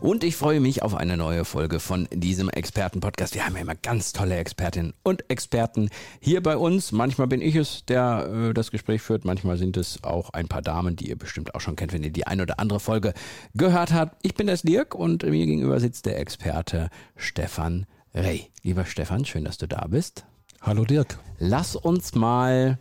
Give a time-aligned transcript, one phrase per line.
[0.00, 3.34] Und ich freue mich auf eine neue Folge von diesem Expertenpodcast.
[3.34, 5.90] Wir haben ja immer ganz tolle Expertinnen und Experten
[6.20, 6.92] hier bei uns.
[6.92, 9.24] Manchmal bin ich es, der äh, das Gespräch führt.
[9.24, 12.10] Manchmal sind es auch ein paar Damen, die ihr bestimmt auch schon kennt, wenn ihr
[12.10, 13.14] die eine oder andere Folge
[13.54, 14.16] gehört habt.
[14.22, 18.50] Ich bin das Dirk und mir gegenüber sitzt der Experte Stefan Rey.
[18.62, 20.24] Lieber Stefan, schön, dass du da bist.
[20.62, 21.18] Hallo Dirk.
[21.38, 22.78] Lass uns mal,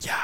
[0.00, 0.14] ja,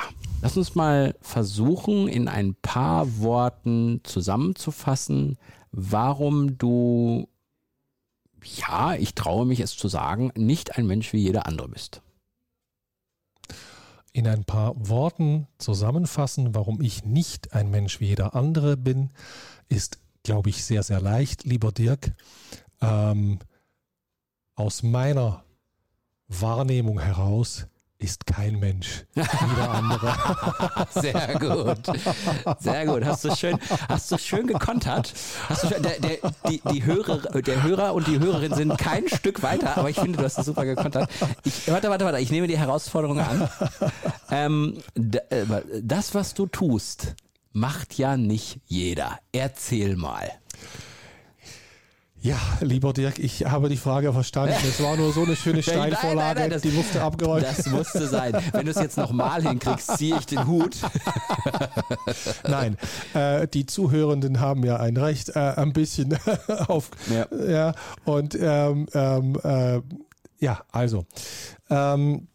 [0.43, 5.39] lass uns mal versuchen, in ein paar Worten zusammenzufassen,
[5.77, 7.29] warum du,
[8.43, 12.01] ja, ich traue mich es zu sagen, nicht ein Mensch wie jeder andere bist.
[14.13, 19.11] In ein paar Worten zusammenfassen, warum ich nicht ein Mensch wie jeder andere bin,
[19.69, 22.15] ist, glaube ich, sehr, sehr leicht, lieber Dirk.
[22.81, 23.39] Ähm,
[24.55, 25.45] aus meiner
[26.29, 27.67] Wahrnehmung heraus
[27.99, 30.87] ist kein Mensch wie der andere.
[30.91, 32.61] Sehr gut.
[32.61, 33.05] Sehr gut.
[33.05, 33.59] Hast du schön,
[33.89, 35.15] hast du schön gekontert.
[35.49, 39.09] Hast du schön, der, der, die, die Hörer, der Hörer und die Hörerin sind kein
[39.09, 41.11] Stück weiter, aber ich finde, du hast es super gekontert.
[41.45, 42.19] Ich, warte, warte, warte.
[42.21, 43.49] Ich nehme die Herausforderung an.
[44.31, 45.45] Ähm, äh,
[45.83, 47.15] das, was du tust,
[47.53, 49.19] macht ja nicht jeder.
[49.33, 50.31] Erzähl mal.
[52.27, 54.57] Ja, lieber Dirk, ich habe die Frage verstanden.
[54.67, 57.57] Es war nur so eine schöne Steinvorlage, nein, nein, nein, das, die musste abgeräumt werden.
[57.57, 58.37] Das musste sein.
[58.51, 60.77] Wenn du es jetzt nochmal hinkriegst, ziehe ich den Hut.
[62.49, 62.79] nein,
[63.15, 66.19] äh, die Zuhörenden haben ja ein Recht, äh, ein bisschen
[66.67, 66.91] auf.
[67.09, 67.29] Ja.
[67.47, 67.75] ja
[68.05, 69.81] und ähm, ähm, äh,
[70.41, 71.07] ja, also.
[71.71, 72.27] Ähm,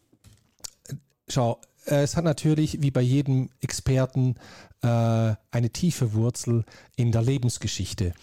[1.28, 4.36] schau, es hat natürlich, wie bei jedem Experten,
[4.80, 6.64] äh, eine tiefe Wurzel
[6.96, 8.14] in der Lebensgeschichte.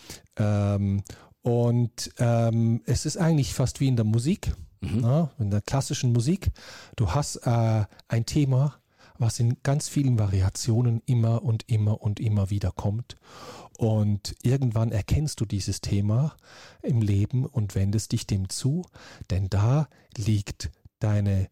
[1.41, 4.99] Und ähm, es ist eigentlich fast wie in der Musik, mhm.
[5.01, 6.51] na, ne, in der klassischen Musik.
[6.95, 8.75] Du hast äh, ein Thema,
[9.17, 13.17] was in ganz vielen Variationen immer und immer und immer wieder kommt.
[13.77, 16.35] Und irgendwann erkennst du dieses Thema
[16.81, 18.85] im Leben und wendest dich dem zu,
[19.29, 21.49] denn da liegt deine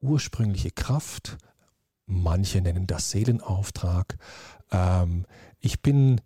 [0.00, 1.36] ursprüngliche Kraft.
[2.06, 4.16] Manche nennen das Seelenauftrag.
[4.70, 5.26] Ähm,
[5.60, 6.20] ich bin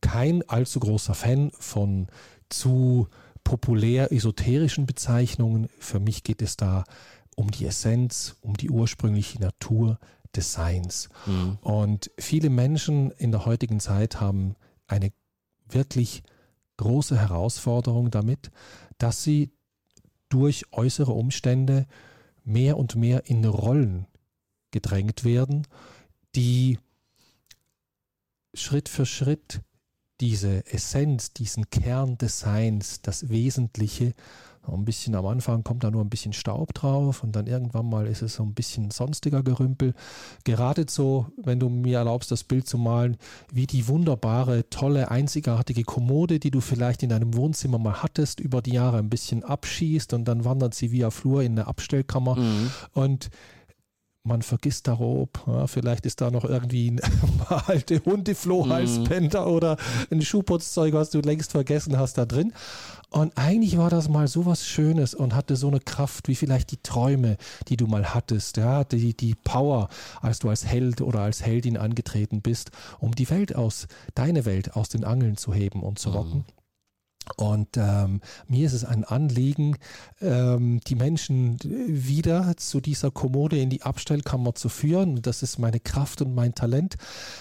[0.00, 2.08] kein allzu großer Fan von
[2.48, 3.08] zu
[3.44, 5.68] populär esoterischen Bezeichnungen.
[5.78, 6.84] Für mich geht es da
[7.34, 9.98] um die Essenz, um die ursprüngliche Natur
[10.34, 11.08] des Seins.
[11.26, 11.58] Mhm.
[11.62, 15.12] Und viele Menschen in der heutigen Zeit haben eine
[15.68, 16.22] wirklich
[16.76, 18.50] große Herausforderung damit,
[18.98, 19.50] dass sie
[20.28, 21.86] durch äußere Umstände
[22.44, 24.06] mehr und mehr in Rollen
[24.70, 25.66] gedrängt werden,
[26.34, 26.78] die
[28.54, 29.62] Schritt für Schritt
[30.20, 34.14] diese Essenz, diesen Kern des Seins, das Wesentliche.
[34.66, 38.06] Ein bisschen am Anfang kommt da nur ein bisschen Staub drauf und dann irgendwann mal
[38.06, 39.94] ist es so ein bisschen sonstiger Gerümpel.
[40.44, 43.16] Gerade so, wenn du mir erlaubst, das Bild zu malen,
[43.50, 48.60] wie die wunderbare, tolle, einzigartige Kommode, die du vielleicht in deinem Wohnzimmer mal hattest, über
[48.60, 52.70] die Jahre ein bisschen abschießt und dann wandert sie via Flur in eine Abstellkammer mhm.
[52.92, 53.30] und
[54.24, 57.00] man vergisst da Rob, ja, vielleicht ist da noch irgendwie ein
[57.66, 59.50] alte Hundeflohhalsbänder mm.
[59.50, 59.76] oder
[60.10, 62.52] ein Schuhputzzeug, was du längst vergessen hast, da drin.
[63.10, 66.72] Und eigentlich war das mal so was Schönes und hatte so eine Kraft wie vielleicht
[66.72, 69.88] die Träume, die du mal hattest, ja, die, die Power,
[70.20, 74.76] als du als Held oder als Heldin angetreten bist, um die Welt aus, deine Welt
[74.76, 76.40] aus den Angeln zu heben und zu rocken.
[76.40, 76.58] Mm.
[77.36, 79.76] Und ähm, mir ist es ein Anliegen,
[80.20, 85.22] ähm, die Menschen wieder zu dieser Kommode in die Abstellkammer zu führen.
[85.22, 86.96] Das ist meine Kraft und mein Talent,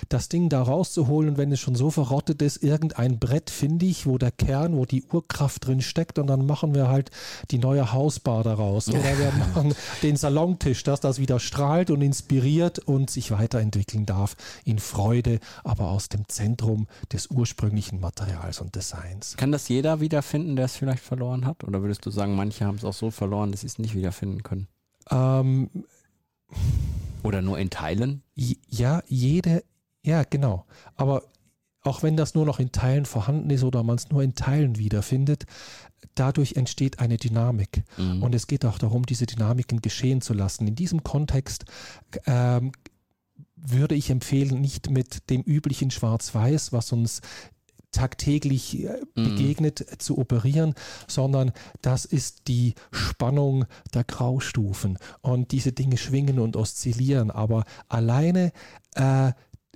[0.10, 1.32] das Ding da rauszuholen.
[1.32, 4.86] Und wenn es schon so verrottet ist, irgendein Brett finde ich, wo der Kern, wo
[4.86, 6.20] die Urkraft drin steckt.
[6.20, 7.10] Und dann machen wir halt
[7.52, 8.90] die neue Hausbar daraus.
[8.90, 14.36] Oder wir machen den Salontisch, dass das wieder strahlt und inspiriert und sich weiterentwickeln darf
[14.64, 19.36] in Freude, aber aus dem Zentrum des ursprünglichen Materials und Designs.
[19.38, 21.64] Kann das jeder wiederfinden, der es vielleicht verloren hat?
[21.64, 24.44] Oder würdest du sagen, manche haben es auch so verloren, dass sie es nicht wiederfinden
[24.44, 24.68] können?
[25.10, 25.70] Ähm,
[27.24, 28.24] Oder nur in Teilen?
[28.36, 29.64] Ja, jede,
[30.04, 30.66] ja, genau.
[30.96, 31.24] Aber
[31.84, 34.78] auch wenn das nur noch in Teilen vorhanden ist oder man es nur in Teilen
[34.78, 35.46] wiederfindet,
[36.16, 37.84] dadurch entsteht eine Dynamik.
[37.98, 38.24] Mhm.
[38.24, 40.68] Und es geht auch darum, diese Dynamiken geschehen zu lassen.
[40.68, 41.66] In diesem Kontext
[42.26, 42.72] ähm,
[43.56, 47.22] würde ich empfehlen, nicht mit dem üblichen Schwarz-Weiß, was uns
[47.98, 49.24] tagtäglich äh, mhm.
[49.24, 50.76] begegnet, äh, zu operieren,
[51.08, 51.52] sondern
[51.82, 55.00] das ist die Spannung der Graustufen.
[55.22, 57.32] Und diese Dinge schwingen und oszillieren.
[57.32, 58.52] Aber alleine
[58.94, 59.32] äh,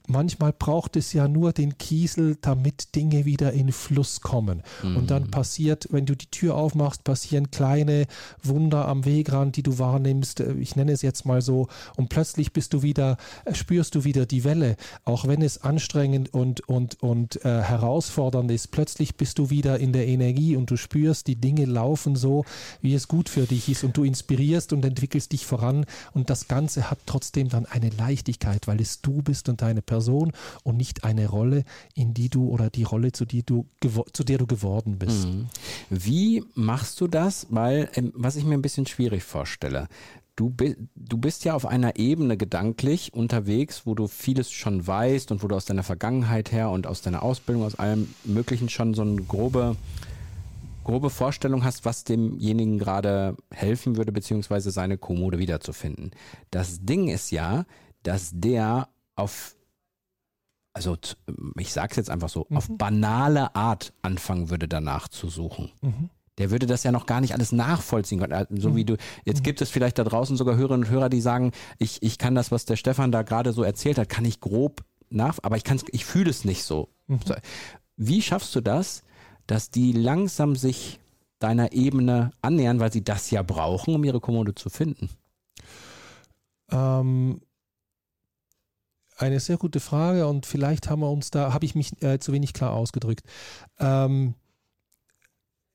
[0.07, 4.63] manchmal braucht es ja nur den Kiesel, damit Dinge wieder in Fluss kommen.
[4.83, 4.97] Mhm.
[4.97, 5.31] Und dann mhm.
[5.31, 8.05] passiert, wenn du die Tür aufmachst, passieren kleine
[8.43, 10.39] Wunder am Wegrand, die du wahrnimmst.
[10.39, 11.67] Äh, ich nenne es jetzt mal so.
[11.95, 14.75] Und plötzlich bist du wieder, äh, spürst du wieder die Welle,
[15.05, 18.71] auch wenn es anstrengend und, und, und äh, herausfordernd ist.
[18.71, 22.45] Plötzlich bist du wieder in der Energie und du spürst, die Dinge laufen so,
[22.81, 23.83] wie es gut für dich ist.
[23.83, 25.85] Und du inspirierst und entwickelst dich voran.
[26.13, 30.31] Und das Ganze hat trotzdem dann eine Leichtigkeit, weil es du bist und deine Person
[30.63, 31.65] und nicht eine Rolle,
[31.95, 33.65] in die du oder die Rolle, zu, die du,
[34.13, 35.27] zu der du geworden bist.
[35.27, 35.47] Mhm.
[35.89, 37.47] Wie machst du das?
[37.49, 39.89] Weil, ähm, was ich mir ein bisschen schwierig vorstelle,
[40.37, 40.55] Du,
[40.95, 45.47] du, bist ja auf einer Ebene gedanklich unterwegs, wo du vieles schon weißt und wo
[45.49, 49.21] du aus deiner Vergangenheit her und aus deiner Ausbildung, aus allem Möglichen schon so eine
[49.21, 49.75] grobe,
[50.85, 56.11] grobe Vorstellung hast, was demjenigen gerade helfen würde, beziehungsweise seine Kommode wiederzufinden.
[56.49, 57.65] Das Ding ist ja,
[58.01, 59.55] dass der auf
[60.73, 60.97] also
[61.57, 62.57] ich sage es jetzt einfach so, mhm.
[62.57, 65.71] auf banale Art anfangen würde, danach zu suchen.
[65.81, 66.09] Mhm.
[66.37, 68.33] Der würde das ja noch gar nicht alles nachvollziehen können.
[68.33, 68.75] Also, so mhm.
[68.75, 69.43] wie du, jetzt mhm.
[69.43, 72.51] gibt es vielleicht da draußen sogar Hörerinnen und Hörer, die sagen, ich, ich kann das,
[72.51, 75.83] was der Stefan da gerade so erzählt hat, kann ich grob nach, aber ich kann's,
[75.91, 76.89] ich fühle es nicht so.
[77.07, 77.19] Mhm.
[77.97, 79.03] Wie schaffst du das,
[79.45, 80.99] dass die langsam sich
[81.39, 85.09] deiner Ebene annähern, weil sie das ja brauchen, um ihre Kommode zu finden?
[86.71, 87.41] Ähm,
[89.21, 92.33] eine sehr gute Frage und vielleicht haben wir uns da, habe ich mich äh, zu
[92.33, 93.23] wenig klar ausgedrückt.
[93.79, 94.35] Ähm,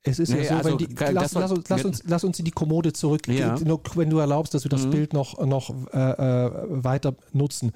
[0.03, 2.39] es ist nee, ja so, also, wenn die, lass, lass, uns, lass, uns, lass uns
[2.39, 3.55] in die Kommode zurück, ja.
[3.95, 4.91] wenn du erlaubst, dass wir das mhm.
[4.91, 7.71] Bild noch, noch äh, äh, weiter nutzen.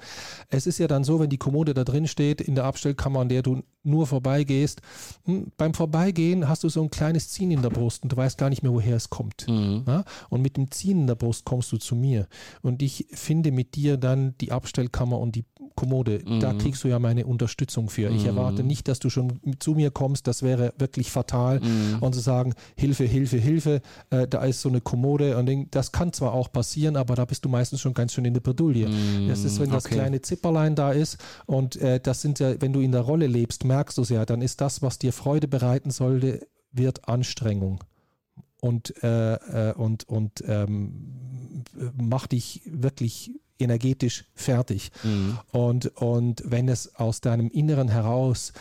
[0.48, 3.28] Es ist ja dann so, wenn die Kommode da drin steht, in der Abstellkammer, an
[3.28, 4.80] der du nur vorbeigehst,
[5.24, 8.38] hm, beim Vorbeigehen hast du so ein kleines Ziehen in der Brust und du weißt
[8.38, 9.46] gar nicht mehr, woher es kommt.
[9.48, 9.84] Mhm.
[9.86, 10.04] Ja?
[10.30, 12.28] Und mit dem Ziehen in der Brust kommst du zu mir.
[12.62, 15.44] Und ich finde mit dir dann die Abstellkammer und die
[15.74, 16.22] Kommode.
[16.26, 16.40] Mhm.
[16.40, 18.10] Da kriegst du ja meine Unterstützung für.
[18.10, 18.68] Ich erwarte mhm.
[18.68, 21.60] nicht, dass du schon zu mir kommst, das wäre wirklich fatal.
[21.60, 21.96] Mhm.
[22.12, 23.80] Und zu sagen, Hilfe, Hilfe, Hilfe,
[24.10, 27.44] äh, da ist so eine Kommode und das kann zwar auch passieren, aber da bist
[27.44, 28.86] du meistens schon ganz schön in der Bredouille.
[28.86, 29.28] Mhm.
[29.28, 29.94] Das ist, wenn das okay.
[29.94, 31.16] kleine Zipperlein da ist
[31.46, 34.26] und äh, das sind ja, wenn du in der Rolle lebst, merkst du es ja,
[34.26, 37.82] dann ist das, was dir Freude bereiten sollte, wird Anstrengung
[38.60, 41.64] und, äh, äh, und, und ähm,
[41.96, 44.90] macht dich wirklich energetisch fertig.
[45.02, 45.38] Mhm.
[45.50, 48.52] Und, und wenn es aus deinem Inneren heraus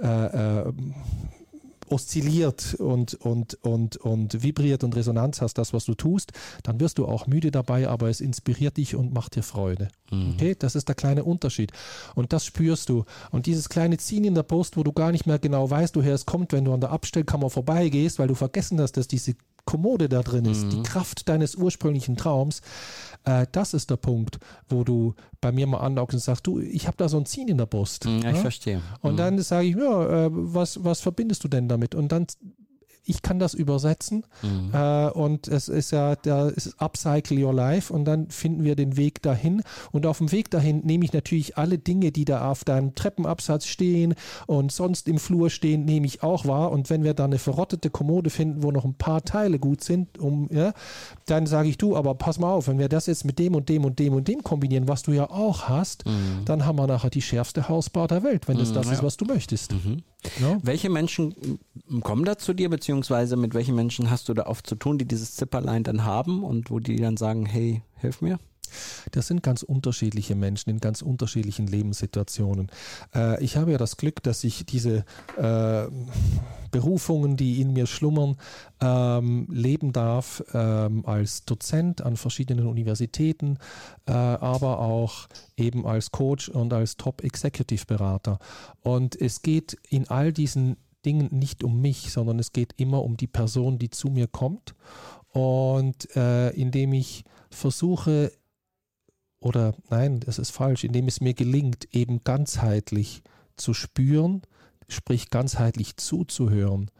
[0.00, 0.72] äh, äh,
[1.90, 6.32] oszilliert und, und, und, und vibriert und Resonanz hast, das, was du tust,
[6.62, 9.88] dann wirst du auch müde dabei, aber es inspiriert dich und macht dir Freude.
[10.10, 10.34] Mhm.
[10.34, 11.72] Okay, das ist der kleine Unterschied.
[12.14, 13.04] Und das spürst du.
[13.30, 16.14] Und dieses kleine Ziehen in der Brust, wo du gar nicht mehr genau weißt, woher
[16.14, 19.34] es kommt, wenn du an der Abstellkammer vorbeigehst, weil du vergessen hast, dass diese
[19.70, 20.70] Kommode da drin ist, mhm.
[20.70, 22.60] die Kraft deines ursprünglichen Traums,
[23.24, 26.88] äh, das ist der Punkt, wo du bei mir mal andockst und sagst, du, ich
[26.88, 28.04] habe da so ein Ziehen in der Brust.
[28.04, 28.82] Mhm, ja, ich verstehe.
[29.00, 29.16] Und mhm.
[29.18, 31.94] dann sage ich, ja, äh, was, was verbindest du denn damit?
[31.94, 32.26] Und dann
[33.04, 34.70] ich kann das übersetzen mhm.
[34.72, 38.96] äh, und es ist ja, da ist Upcycle Your Life und dann finden wir den
[38.96, 39.62] Weg dahin
[39.92, 43.66] und auf dem Weg dahin nehme ich natürlich alle Dinge, die da auf deinem Treppenabsatz
[43.66, 44.14] stehen
[44.46, 47.90] und sonst im Flur stehen, nehme ich auch wahr und wenn wir da eine verrottete
[47.90, 50.72] Kommode finden, wo noch ein paar Teile gut sind, um, ja,
[51.26, 53.68] dann sage ich du, aber pass mal auf, wenn wir das jetzt mit dem und
[53.68, 56.44] dem und dem und dem kombinieren, was du ja auch hast, mhm.
[56.44, 58.92] dann haben wir nachher die schärfste Hausbau der Welt, wenn das mhm, das ja.
[58.92, 59.72] ist, was du möchtest.
[59.72, 60.02] Mhm.
[60.40, 60.58] Ja?
[60.62, 61.58] Welche Menschen
[62.02, 65.06] kommen da zu dir, beziehungsweise mit welchen Menschen hast du da oft zu tun, die
[65.06, 68.38] dieses Zipperlein dann haben und wo die dann sagen, hey, hilf mir?
[69.12, 72.70] Das sind ganz unterschiedliche Menschen in ganz unterschiedlichen Lebenssituationen.
[73.14, 75.04] Äh, ich habe ja das Glück, dass ich diese
[75.36, 75.86] äh,
[76.70, 78.36] Berufungen, die in mir schlummern,
[78.80, 83.58] ähm, leben darf ähm, als Dozent an verschiedenen Universitäten,
[84.06, 88.38] äh, aber auch eben als Coach und als Top-Executive-Berater.
[88.82, 93.16] Und es geht in all diesen Dingen nicht um mich, sondern es geht immer um
[93.16, 94.74] die Person, die zu mir kommt.
[95.32, 98.32] Und äh, indem ich versuche,
[99.40, 103.22] oder nein, das ist falsch, indem es mir gelingt, eben ganzheitlich
[103.56, 104.42] zu spüren,
[104.88, 106.90] sprich ganzheitlich zuzuhören,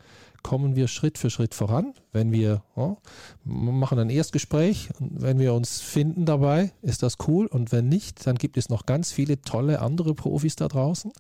[0.42, 1.94] kommen wir Schritt für Schritt voran.
[2.12, 2.97] Wenn wir ja,
[3.44, 7.47] machen ein Erstgespräch und wenn wir uns finden dabei, ist das cool.
[7.47, 11.12] Und wenn nicht, dann gibt es noch ganz viele tolle andere Profis da draußen.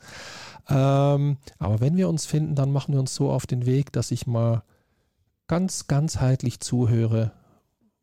[0.68, 4.10] Ähm, aber wenn wir uns finden, dann machen wir uns so auf den Weg, dass
[4.10, 4.62] ich mal
[5.48, 7.32] ganz ganzheitlich zuhöre.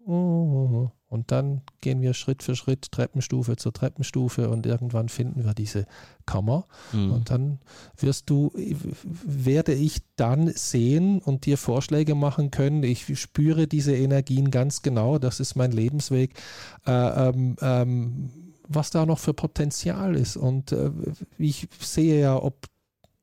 [0.06, 5.54] Oh, Und dann gehen wir Schritt für Schritt, Treppenstufe zur Treppenstufe und irgendwann finden wir
[5.54, 5.86] diese
[6.26, 6.66] Kammer.
[6.92, 7.14] Mhm.
[7.14, 7.60] Und dann
[7.98, 12.84] wirst du, werde ich dann sehen und dir Vorschläge machen können.
[12.84, 15.18] Ich spüre diese Energien ganz genau.
[15.18, 16.34] Das ist mein Lebensweg.
[16.86, 16.92] Äh,
[17.30, 18.30] ähm, ähm,
[18.68, 20.36] was da noch für Potenzial ist.
[20.36, 20.92] Und äh,
[21.38, 22.68] ich sehe ja, ob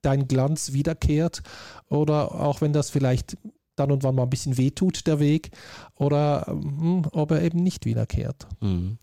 [0.01, 1.43] dein Glanz wiederkehrt
[1.89, 3.37] oder auch wenn das vielleicht
[3.77, 5.51] dann und wann mal ein bisschen wehtut, der Weg,
[5.97, 8.47] oder hm, ob er eben nicht wiederkehrt.
[8.61, 8.99] Mhm.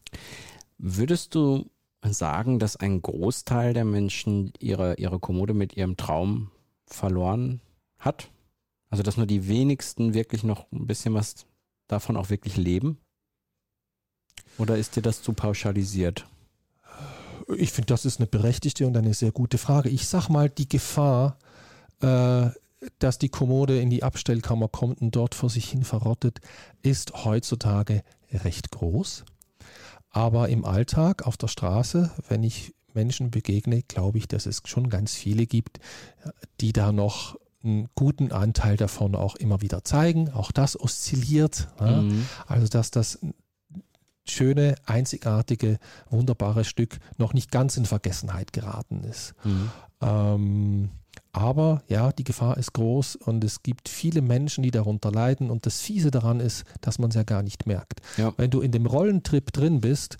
[0.77, 1.69] Würdest du
[2.03, 6.51] sagen, dass ein Großteil der Menschen ihre, ihre Kommode mit ihrem Traum
[6.85, 7.61] verloren
[7.99, 8.29] hat?
[8.89, 11.45] Also, dass nur die wenigsten wirklich noch ein bisschen was
[11.87, 12.97] davon auch wirklich leben?
[14.57, 16.25] Oder ist dir das zu pauschalisiert?
[17.57, 19.89] Ich finde, das ist eine berechtigte und eine sehr gute Frage.
[19.89, 21.37] Ich sag mal, die Gefahr,
[22.01, 22.49] äh,
[22.99, 26.39] dass die Kommode in die Abstellkammer kommt und dort vor sich hin verrottet,
[26.81, 29.25] ist heutzutage recht groß.
[30.09, 34.89] Aber im Alltag, auf der Straße, wenn ich Menschen begegne, glaube ich, dass es schon
[34.89, 35.79] ganz viele gibt,
[36.59, 40.31] die da noch einen guten Anteil davon auch immer wieder zeigen.
[40.31, 41.69] Auch das oszilliert.
[41.79, 42.27] Mhm.
[42.47, 43.19] Also, dass das
[44.27, 45.77] schöne, einzigartige,
[46.09, 49.33] wunderbare Stück noch nicht ganz in Vergessenheit geraten ist.
[49.43, 49.71] Mhm.
[50.01, 50.89] Ähm,
[51.33, 55.49] aber ja, die Gefahr ist groß und es gibt viele Menschen, die darunter leiden.
[55.49, 58.01] Und das Fiese daran ist, dass man es ja gar nicht merkt.
[58.17, 58.33] Ja.
[58.37, 60.17] Wenn du in dem Rollentrip drin bist,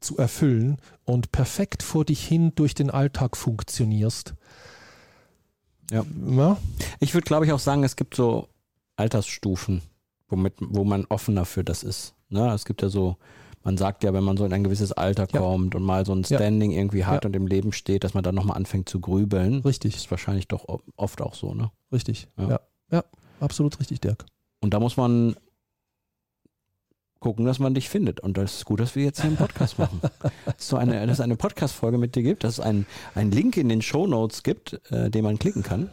[0.00, 4.34] zu erfüllen und perfekt vor dich hin durch den Alltag funktionierst.
[5.90, 6.04] Ja.
[6.28, 6.58] ja?
[7.00, 8.48] Ich würde, glaube ich, auch sagen, es gibt so
[8.96, 9.82] Altersstufen,
[10.28, 12.14] womit, wo man offener für das ist.
[12.28, 12.52] Ne?
[12.52, 13.16] Es gibt ja so
[13.64, 15.40] man sagt ja, wenn man so in ein gewisses Alter ja.
[15.40, 16.78] kommt und mal so ein Standing ja.
[16.78, 17.28] irgendwie hat ja.
[17.28, 19.62] und im Leben steht, dass man dann nochmal anfängt zu grübeln.
[19.62, 19.94] Richtig.
[19.94, 20.66] Das ist wahrscheinlich doch
[20.96, 21.70] oft auch so, ne?
[21.90, 22.28] Richtig.
[22.36, 22.60] Ja.
[22.92, 23.04] ja.
[23.40, 24.26] absolut richtig, Dirk.
[24.60, 25.34] Und da muss man
[27.20, 28.20] gucken, dass man dich findet.
[28.20, 30.02] Und das ist gut, dass wir jetzt hier einen Podcast machen.
[30.44, 33.56] dass, so eine, dass es eine Podcast-Folge mit dir gibt, dass es einen, einen Link
[33.56, 35.88] in den Show Notes gibt, äh, den man klicken kann.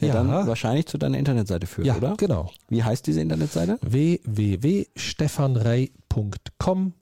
[0.00, 0.14] Der ja.
[0.14, 2.16] dann wahrscheinlich zu deiner Internetseite führt, ja, oder?
[2.16, 2.50] genau.
[2.68, 3.78] Wie heißt diese Internetseite?
[3.82, 6.03] www.stefanrey.com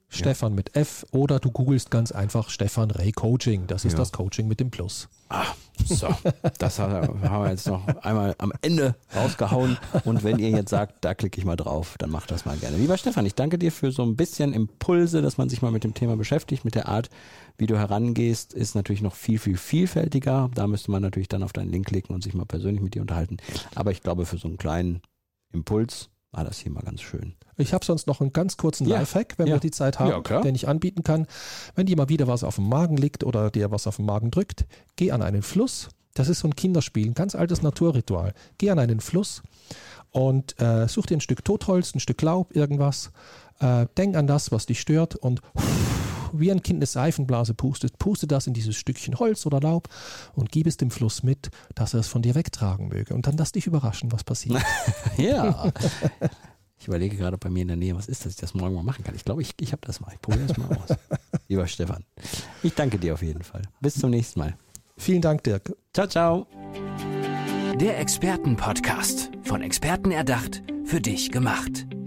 [0.09, 3.65] Stefan mit F oder du googelst ganz einfach Stefan Ray Coaching.
[3.67, 3.97] Das ist ja.
[3.97, 5.09] das Coaching mit dem Plus.
[5.29, 5.47] Ah,
[5.85, 6.07] so.
[6.59, 9.77] Das haben wir jetzt noch einmal am Ende rausgehauen.
[10.05, 12.77] Und wenn ihr jetzt sagt, da klicke ich mal drauf, dann macht das mal gerne.
[12.77, 15.83] Lieber Stefan, ich danke dir für so ein bisschen Impulse, dass man sich mal mit
[15.83, 17.09] dem Thema beschäftigt, mit der Art,
[17.57, 20.49] wie du herangehst, ist natürlich noch viel, viel vielfältiger.
[20.53, 23.01] Da müsste man natürlich dann auf deinen Link klicken und sich mal persönlich mit dir
[23.01, 23.37] unterhalten.
[23.73, 25.01] Aber ich glaube, für so einen kleinen
[25.51, 27.35] Impuls war das hier mal ganz schön.
[27.57, 28.97] Ich habe sonst noch einen ganz kurzen ja.
[28.97, 29.55] Lifehack, wenn ja.
[29.55, 31.27] wir die Zeit haben, ja, den ich anbieten kann.
[31.75, 34.31] Wenn dir mal wieder was auf dem Magen liegt oder dir was auf dem Magen
[34.31, 35.89] drückt, geh an einen Fluss.
[36.15, 38.33] Das ist so ein Kinderspiel, ein ganz altes Naturritual.
[38.57, 39.43] Geh an einen Fluss
[40.09, 43.11] und äh, such dir ein Stück Totholz, ein Stück Laub, irgendwas.
[43.59, 45.41] Äh, denk an das, was dich stört und
[46.33, 49.87] wie ein Kind eine Seifenblase pustet, puste das in dieses Stückchen Holz oder Laub
[50.33, 53.13] und gib es dem Fluss mit, dass er es von dir wegtragen möge.
[53.13, 54.61] Und dann lass dich überraschen, was passiert.
[55.17, 55.71] ja.
[56.79, 58.83] Ich überlege gerade bei mir in der Nähe, was ist, dass ich das morgen mal
[58.83, 59.15] machen kann.
[59.15, 60.11] Ich glaube, ich, ich habe das mal.
[60.13, 60.97] Ich probiere das mal aus.
[61.47, 62.03] Lieber Stefan,
[62.61, 63.61] ich danke dir auf jeden Fall.
[63.79, 64.57] Bis zum nächsten Mal.
[64.97, 65.73] Vielen Dank, Dirk.
[65.93, 66.47] Ciao, ciao.
[67.79, 69.31] Der Expertenpodcast.
[69.43, 71.87] Von Experten erdacht, für dich gemacht.